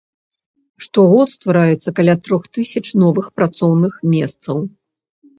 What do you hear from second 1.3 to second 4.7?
ствараецца каля трох тысяч новых працоўных месцаў.